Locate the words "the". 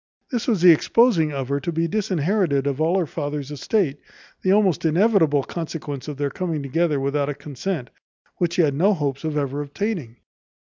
0.63-0.71, 4.41-4.51